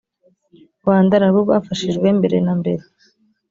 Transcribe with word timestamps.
rwanda 0.81 1.13
narwo 1.17 1.39
rwafashijwe 1.45 2.07
mbere 2.17 2.37
na 2.45 2.53
mbere 2.59 2.83